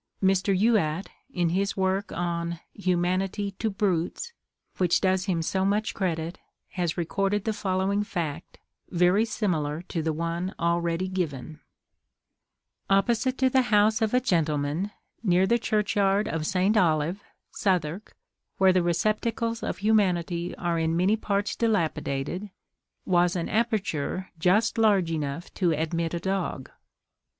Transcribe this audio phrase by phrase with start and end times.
[0.23, 0.51] Mr.
[0.57, 4.33] Youatt, in his work on "Humanity to Brutes,"
[4.77, 6.39] which does him so much credit,
[6.69, 8.57] has recorded the following fact,
[8.89, 11.59] very similar to the one already given:
[12.89, 14.89] Opposite to the house of a gentleman,
[15.21, 16.75] near the churchyard of St.
[16.75, 17.19] Olave,
[17.51, 18.15] Southwark,
[18.57, 22.49] where the receptacles of humanity are in many parts dilapidated,
[23.05, 26.71] was an aperture just large enough to admit a dog.